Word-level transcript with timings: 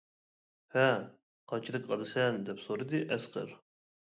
ھە 0.75 0.85
قانچىلىك 1.53 1.87
ئالىسەن؟ 1.91 2.41
دەپ 2.49 2.65
سورىدى 2.67 3.07
ئەسقەر. 3.11 3.55